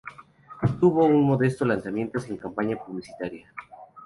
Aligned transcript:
Tuvo 0.79 1.05
un 1.05 1.21
modesto 1.21 1.63
lanzamiento, 1.63 2.19
sin 2.19 2.35
campaña 2.35 2.75
publicitaria. 2.75 3.53